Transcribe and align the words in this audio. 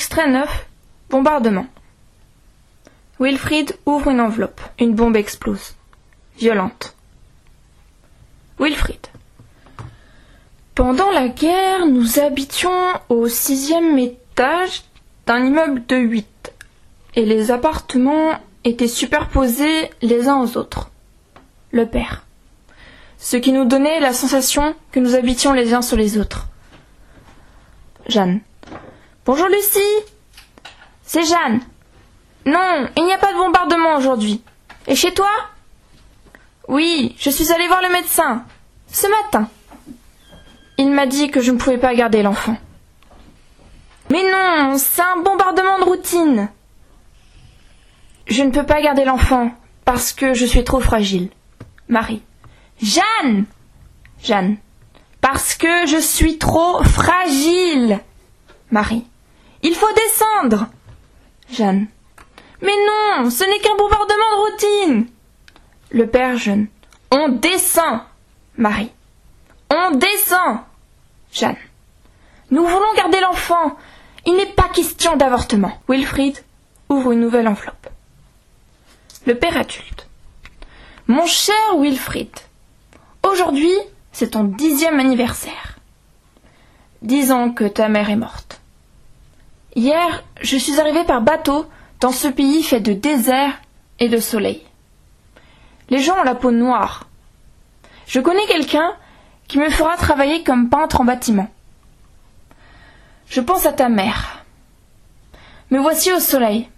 Extrait 0.00 0.30
9. 0.30 0.66
Bombardement. 1.10 1.66
Wilfried 3.18 3.76
ouvre 3.84 4.08
une 4.08 4.22
enveloppe. 4.22 4.62
Une 4.78 4.94
bombe 4.94 5.14
explose. 5.14 5.74
Violente. 6.38 6.96
Wilfried. 8.58 9.08
Pendant 10.74 11.10
la 11.10 11.28
guerre, 11.28 11.84
nous 11.84 12.18
habitions 12.18 12.94
au 13.10 13.28
sixième 13.28 13.98
étage 13.98 14.84
d'un 15.26 15.44
immeuble 15.44 15.84
de 15.84 15.96
huit, 15.96 16.50
et 17.14 17.26
les 17.26 17.50
appartements 17.50 18.40
étaient 18.64 18.88
superposés 18.88 19.90
les 20.00 20.28
uns 20.28 20.40
aux 20.40 20.56
autres. 20.56 20.90
Le 21.72 21.84
père. 21.84 22.24
Ce 23.18 23.36
qui 23.36 23.52
nous 23.52 23.66
donnait 23.66 24.00
la 24.00 24.14
sensation 24.14 24.74
que 24.92 25.00
nous 25.00 25.14
habitions 25.14 25.52
les 25.52 25.74
uns 25.74 25.82
sur 25.82 25.98
les 25.98 26.16
autres. 26.16 26.48
Jeanne. 28.08 28.40
Bonjour 29.26 29.48
Lucie 29.48 29.78
C'est 31.02 31.24
Jeanne. 31.24 31.60
Non, 32.46 32.88
il 32.96 33.04
n'y 33.04 33.12
a 33.12 33.18
pas 33.18 33.32
de 33.32 33.38
bombardement 33.38 33.96
aujourd'hui. 33.96 34.42
Et 34.86 34.94
chez 34.94 35.12
toi? 35.12 35.30
Oui, 36.68 37.14
je 37.18 37.28
suis 37.28 37.52
allée 37.52 37.66
voir 37.66 37.82
le 37.82 37.92
médecin. 37.92 38.44
Ce 38.90 39.06
matin. 39.06 39.50
Il 40.78 40.90
m'a 40.90 41.04
dit 41.04 41.30
que 41.30 41.42
je 41.42 41.52
ne 41.52 41.58
pouvais 41.58 41.76
pas 41.76 41.94
garder 41.94 42.22
l'enfant. 42.22 42.56
Mais 44.10 44.22
non, 44.22 44.78
c'est 44.78 45.02
un 45.02 45.18
bombardement 45.18 45.78
de 45.80 45.84
routine. 45.84 46.48
Je 48.26 48.42
ne 48.42 48.50
peux 48.50 48.64
pas 48.64 48.80
garder 48.80 49.04
l'enfant 49.04 49.50
parce 49.84 50.14
que 50.14 50.32
je 50.32 50.46
suis 50.46 50.64
trop 50.64 50.80
fragile. 50.80 51.28
Marie. 51.88 52.22
Jeanne 52.80 53.44
Jeanne. 54.22 54.56
Parce 55.20 55.54
que 55.54 55.86
je 55.86 55.98
suis 55.98 56.38
trop 56.38 56.82
fragile. 56.84 58.00
Marie. 58.70 59.04
Il 59.62 59.74
faut 59.74 59.92
descendre. 59.92 60.68
Jeanne. 61.50 61.86
Mais 62.62 62.68
non, 62.68 63.30
ce 63.30 63.44
n'est 63.44 63.58
qu'un 63.58 63.76
bombardement 63.76 64.06
de 64.06 64.50
routine. 64.50 65.06
Le 65.90 66.06
père 66.06 66.36
jeune. 66.36 66.68
On 67.10 67.28
descend. 67.28 68.00
Marie. 68.56 68.92
On 69.70 69.92
descend. 69.92 70.60
Jeanne. 71.32 71.56
Nous 72.50 72.64
voulons 72.64 72.94
garder 72.96 73.20
l'enfant. 73.20 73.76
Il 74.26 74.36
n'est 74.36 74.46
pas 74.46 74.68
question 74.68 75.16
d'avortement. 75.16 75.72
Wilfried 75.88 76.38
ouvre 76.88 77.12
une 77.12 77.20
nouvelle 77.20 77.48
enveloppe. 77.48 77.88
Le 79.26 79.36
père 79.36 79.56
adulte. 79.56 80.08
Mon 81.06 81.26
cher 81.26 81.76
Wilfried, 81.78 82.36
aujourd'hui, 83.22 83.72
c'est 84.12 84.30
ton 84.30 84.44
dixième 84.44 85.00
anniversaire. 85.00 85.78
Dix 87.02 87.32
ans 87.32 87.50
que 87.50 87.64
ta 87.64 87.88
mère 87.88 88.10
est 88.10 88.16
morte. 88.16 88.49
Hier, 89.76 90.24
je 90.42 90.56
suis 90.56 90.80
arrivé 90.80 91.04
par 91.04 91.22
bateau 91.22 91.66
dans 92.00 92.10
ce 92.10 92.26
pays 92.26 92.62
fait 92.62 92.80
de 92.80 92.92
désert 92.92 93.60
et 94.00 94.08
de 94.08 94.18
soleil. 94.18 94.62
Les 95.90 96.00
gens 96.00 96.18
ont 96.20 96.24
la 96.24 96.34
peau 96.34 96.50
noire. 96.50 97.06
Je 98.06 98.20
connais 98.20 98.46
quelqu'un 98.46 98.92
qui 99.46 99.58
me 99.58 99.70
fera 99.70 99.96
travailler 99.96 100.42
comme 100.42 100.70
peintre 100.70 101.00
en 101.00 101.04
bâtiment. 101.04 101.48
Je 103.28 103.40
pense 103.40 103.64
à 103.64 103.72
ta 103.72 103.88
mère. 103.88 104.44
Me 105.70 105.78
voici 105.78 106.12
au 106.12 106.18
soleil. 106.18 106.68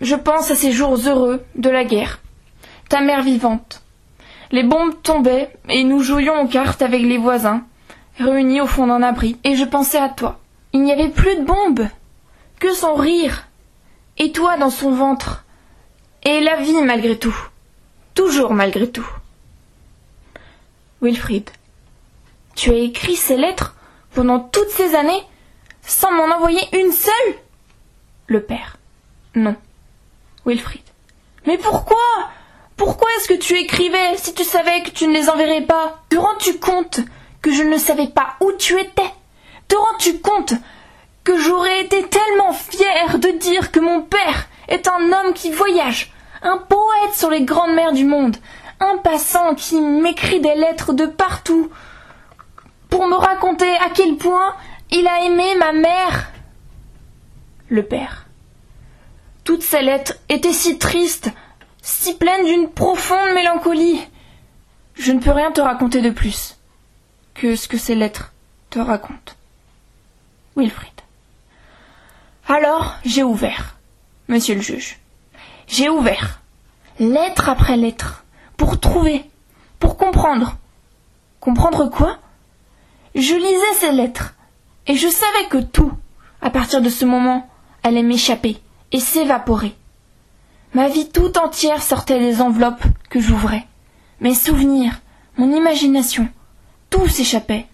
Je 0.00 0.16
pense 0.16 0.50
à 0.50 0.56
ces 0.56 0.72
jours 0.72 0.96
heureux 1.06 1.44
de 1.54 1.70
la 1.70 1.84
guerre. 1.84 2.18
Ta 2.88 3.00
mère 3.00 3.22
vivante. 3.22 3.82
Les 4.50 4.64
bombes 4.64 5.00
tombaient 5.02 5.56
et 5.68 5.84
nous 5.84 6.00
jouions 6.00 6.40
aux 6.40 6.48
cartes 6.48 6.82
avec 6.82 7.02
les 7.02 7.18
voisins, 7.18 7.64
réunis 8.18 8.60
au 8.60 8.66
fond 8.66 8.88
d'un 8.88 9.02
abri, 9.02 9.36
et 9.44 9.54
je 9.54 9.64
pensais 9.64 9.98
à 9.98 10.08
toi. 10.08 10.40
Il 10.72 10.82
n'y 10.82 10.92
avait 10.92 11.08
plus 11.08 11.36
de 11.36 11.44
bombes, 11.44 11.88
que 12.64 12.72
son 12.72 12.94
rire, 12.94 13.46
et 14.16 14.32
toi 14.32 14.56
dans 14.56 14.70
son 14.70 14.90
ventre, 14.90 15.44
et 16.22 16.40
la 16.40 16.56
vie 16.56 16.80
malgré 16.80 17.18
tout, 17.18 17.36
toujours 18.14 18.54
malgré 18.54 18.88
tout. 18.88 19.06
Wilfried, 21.02 21.50
tu 22.56 22.70
as 22.70 22.78
écrit 22.78 23.16
ces 23.16 23.36
lettres 23.36 23.76
pendant 24.14 24.40
toutes 24.40 24.70
ces 24.70 24.94
années 24.94 25.22
sans 25.82 26.10
m'en 26.12 26.34
envoyer 26.34 26.66
une 26.72 26.90
seule? 26.90 27.34
Le 28.28 28.42
père. 28.42 28.78
Non. 29.34 29.56
Wilfried. 30.46 30.80
Mais 31.46 31.58
pourquoi? 31.58 31.98
Pourquoi 32.78 33.10
est-ce 33.18 33.28
que 33.28 33.38
tu 33.38 33.58
écrivais 33.58 34.16
si 34.16 34.32
tu 34.32 34.42
savais 34.42 34.82
que 34.84 34.90
tu 34.90 35.06
ne 35.06 35.12
les 35.12 35.28
enverrais 35.28 35.66
pas? 35.66 36.02
Te 36.08 36.16
rends-tu 36.16 36.58
compte 36.58 37.00
que 37.42 37.52
je 37.52 37.62
ne 37.62 37.76
savais 37.76 38.08
pas 38.08 38.36
où 38.40 38.52
tu 38.52 38.80
étais? 38.80 39.12
Te 39.68 39.76
rends-tu 39.76 40.18
compte 40.20 40.54
que 41.24 41.38
j'aurais 41.38 41.80
été 41.80 42.04
tellement 42.04 42.52
fière 42.52 43.18
de 43.18 43.30
dire 43.30 43.72
que 43.72 43.80
mon 43.80 44.02
un 44.88 45.12
homme 45.12 45.34
qui 45.34 45.50
voyage, 45.50 46.12
un 46.42 46.58
poète 46.58 47.14
sur 47.14 47.30
les 47.30 47.44
grandes 47.44 47.74
mers 47.74 47.92
du 47.92 48.04
monde, 48.04 48.36
un 48.80 48.98
passant 48.98 49.54
qui 49.54 49.80
m'écrit 49.80 50.40
des 50.40 50.54
lettres 50.54 50.92
de 50.92 51.06
partout 51.06 51.70
pour 52.90 53.06
me 53.06 53.16
raconter 53.16 53.70
à 53.76 53.90
quel 53.90 54.16
point 54.16 54.54
il 54.90 55.06
a 55.06 55.24
aimé 55.24 55.56
ma 55.58 55.72
mère. 55.72 56.30
Le 57.68 57.82
père. 57.82 58.26
Toutes 59.42 59.62
ces 59.62 59.82
lettres 59.82 60.14
étaient 60.28 60.52
si 60.52 60.78
tristes, 60.78 61.30
si 61.82 62.14
pleines 62.14 62.46
d'une 62.46 62.70
profonde 62.70 63.34
mélancolie. 63.34 64.00
Je 64.94 65.12
ne 65.12 65.20
peux 65.20 65.32
rien 65.32 65.50
te 65.50 65.60
raconter 65.60 66.00
de 66.00 66.10
plus 66.10 66.56
que 67.34 67.56
ce 67.56 67.68
que 67.68 67.78
ces 67.78 67.94
lettres 67.94 68.32
te 68.70 68.78
racontent. 68.78 69.34
Wilfrid. 70.56 70.92
Alors 72.46 72.96
j'ai 73.04 73.22
ouvert, 73.22 73.73
monsieur 74.28 74.54
le 74.54 74.60
juge. 74.60 74.98
J'ai 75.66 75.88
ouvert, 75.88 76.40
lettre 76.98 77.48
après 77.48 77.76
lettre, 77.76 78.24
pour 78.56 78.78
trouver, 78.78 79.24
pour 79.78 79.96
comprendre. 79.96 80.56
Comprendre 81.40 81.90
quoi? 81.90 82.18
Je 83.14 83.34
lisais 83.34 83.78
ces 83.80 83.92
lettres, 83.92 84.34
et 84.86 84.96
je 84.96 85.08
savais 85.08 85.48
que 85.50 85.58
tout, 85.58 85.92
à 86.40 86.50
partir 86.50 86.82
de 86.82 86.88
ce 86.88 87.04
moment, 87.04 87.48
allait 87.82 88.02
m'échapper 88.02 88.58
et 88.92 89.00
s'évaporer. 89.00 89.74
Ma 90.72 90.88
vie 90.88 91.08
tout 91.08 91.38
entière 91.38 91.82
sortait 91.82 92.18
des 92.18 92.40
enveloppes 92.40 92.84
que 93.08 93.20
j'ouvrais. 93.20 93.66
Mes 94.20 94.34
souvenirs, 94.34 95.00
mon 95.36 95.52
imagination, 95.52 96.28
tout 96.90 97.08
s'échappait 97.08 97.66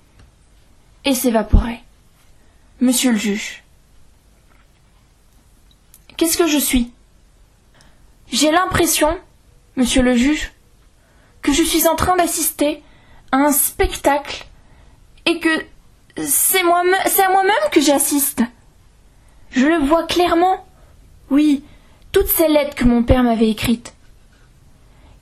et 1.04 1.14
s'évaporait. 1.14 1.82
Monsieur 2.80 3.12
le 3.12 3.18
juge, 3.18 3.62
qu'est-ce 6.20 6.36
que 6.36 6.46
je 6.46 6.58
suis? 6.58 6.92
J'ai 8.30 8.50
l'impression, 8.50 9.18
monsieur 9.76 10.02
le 10.02 10.14
juge, 10.14 10.52
que 11.40 11.50
je 11.50 11.62
suis 11.62 11.88
en 11.88 11.96
train 11.96 12.14
d'assister 12.14 12.82
à 13.32 13.38
un 13.38 13.52
spectacle 13.52 14.44
et 15.24 15.40
que 15.40 15.48
c'est 16.22 16.62
moi 16.62 16.82
c'est 17.06 17.22
à 17.22 17.30
moi-même 17.30 17.70
que 17.72 17.80
j'assiste. 17.80 18.42
Je 19.50 19.66
le 19.66 19.78
vois 19.78 20.02
clairement. 20.04 20.66
Oui, 21.30 21.64
toutes 22.12 22.28
ces 22.28 22.48
lettres 22.48 22.74
que 22.74 22.84
mon 22.84 23.02
père 23.02 23.22
m'avait 23.22 23.48
écrites. 23.48 23.94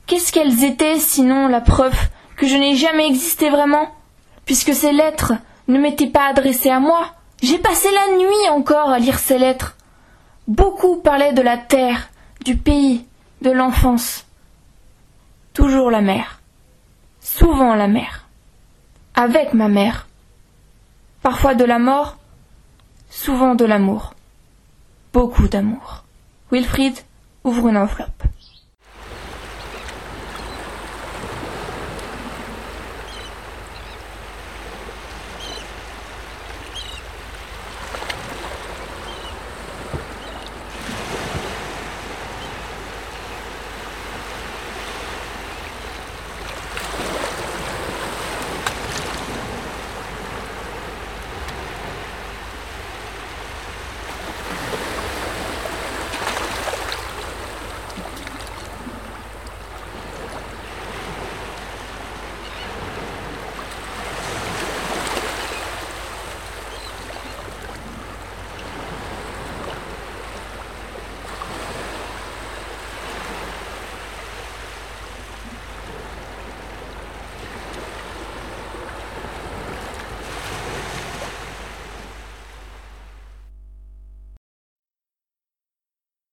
Qu'est-ce 0.05 0.33
qu'elles 0.33 0.65
étaient 0.65 0.99
sinon 0.99 1.47
la 1.47 1.61
preuve 1.61 1.97
que 2.35 2.45
je 2.45 2.57
n'ai 2.57 2.75
jamais 2.75 3.07
existé 3.07 3.49
vraiment, 3.49 3.95
puisque 4.45 4.73
ces 4.73 4.91
lettres 4.91 5.31
ne 5.69 5.79
m'étaient 5.79 6.07
pas 6.07 6.25
adressées 6.27 6.71
à 6.71 6.81
moi. 6.81 7.13
J'ai 7.41 7.57
passé 7.57 7.87
la 7.89 8.17
nuit 8.17 8.49
encore 8.49 8.89
à 8.89 8.99
lire 8.99 9.17
ces 9.17 9.37
lettres. 9.37 9.77
Beaucoup 10.49 10.97
parlaient 10.97 11.33
de 11.33 11.41
la 11.41 11.57
terre, 11.57 12.09
du 12.43 12.57
pays, 12.57 13.05
de 13.41 13.51
l'enfance. 13.51 14.25
Toujours 15.53 15.91
la 15.91 16.01
mère. 16.01 16.41
Souvent 17.21 17.75
la 17.75 17.87
mère. 17.87 18.27
Avec 19.15 19.53
ma 19.53 19.67
mère 19.67 20.07
parfois 21.21 21.53
de 21.53 21.65
la 21.65 21.77
mort, 21.77 22.17
souvent 23.09 23.53
de 23.53 23.65
l'amour, 23.65 24.15
beaucoup 25.13 25.47
d'amour. 25.47 26.03
Wilfried 26.51 26.97
ouvre 27.43 27.67
une 27.67 27.77
enveloppe. 27.77 28.23